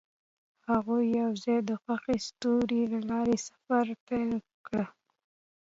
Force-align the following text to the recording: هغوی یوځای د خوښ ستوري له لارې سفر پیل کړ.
هغوی 0.69 1.03
یوځای 1.21 1.59
د 1.69 1.71
خوښ 1.81 2.03
ستوري 2.27 2.81
له 2.93 2.99
لارې 3.09 3.37
سفر 3.47 3.85
پیل 4.07 4.31
کړ. 4.65 4.81